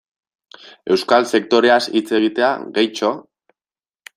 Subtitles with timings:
[0.95, 3.13] Euskal sektoreaz hitz egitea, gehitxo?